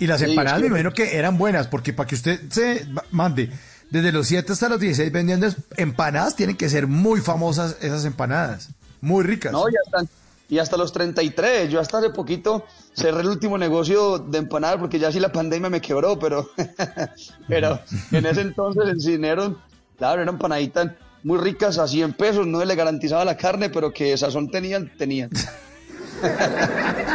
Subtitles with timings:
[0.00, 3.50] Y las empanadas, me imagino que eran buenas, porque para que usted se mande
[3.90, 8.68] desde los 7 hasta los 16 vendiendo empanadas, tienen que ser muy famosas esas empanadas,
[9.00, 9.52] muy ricas.
[9.52, 10.08] No, ya están.
[10.50, 12.64] Y hasta los 33, yo hasta hace poquito
[12.94, 16.50] cerré el último negocio de empanadas porque ya sí la pandemia me quebró, pero,
[17.48, 17.80] pero
[18.12, 19.58] en ese entonces el dinero,
[19.98, 20.92] claro, eran empanaditas
[21.22, 25.28] muy ricas a 100 pesos, no le garantizaba la carne, pero que sazón tenían, tenían.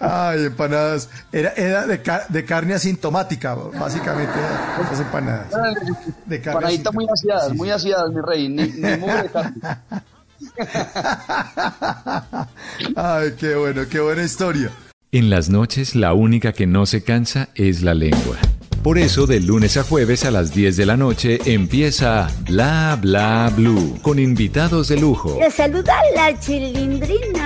[0.00, 1.08] Ay, empanadas.
[1.32, 4.32] Era, era de, de, carne asintomática, básicamente,
[4.82, 5.50] esas empanadas.
[6.26, 9.60] De carne Empanaditas muy aseadas, muy aseadas, mi rey, ni, ni de carne.
[12.96, 14.70] Ay, qué bueno, qué buena historia.
[15.12, 18.36] En las noches, la única que no se cansa es la lengua.
[18.86, 23.52] Por eso, de lunes a jueves a las 10 de la noche empieza Bla Bla
[23.56, 25.36] Blue con invitados de lujo.
[25.40, 27.45] Le saluda la chilindrina.